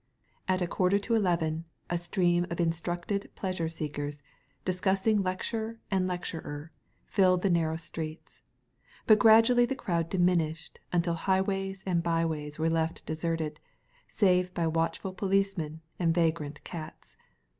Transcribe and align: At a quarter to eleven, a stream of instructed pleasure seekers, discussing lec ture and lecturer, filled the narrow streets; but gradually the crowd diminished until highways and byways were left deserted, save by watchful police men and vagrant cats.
At 0.47 0.63
a 0.63 0.67
quarter 0.67 0.97
to 0.97 1.13
eleven, 1.13 1.65
a 1.87 1.95
stream 1.95 2.47
of 2.49 2.59
instructed 2.59 3.29
pleasure 3.35 3.69
seekers, 3.69 4.23
discussing 4.65 5.21
lec 5.21 5.41
ture 5.47 5.79
and 5.91 6.07
lecturer, 6.07 6.71
filled 7.05 7.43
the 7.43 7.51
narrow 7.51 7.75
streets; 7.75 8.41
but 9.05 9.19
gradually 9.19 9.67
the 9.67 9.75
crowd 9.75 10.09
diminished 10.09 10.79
until 10.91 11.13
highways 11.13 11.83
and 11.85 12.01
byways 12.01 12.57
were 12.57 12.67
left 12.67 13.05
deserted, 13.05 13.59
save 14.07 14.51
by 14.55 14.65
watchful 14.65 15.13
police 15.13 15.55
men 15.55 15.81
and 15.99 16.15
vagrant 16.15 16.63
cats. 16.63 17.15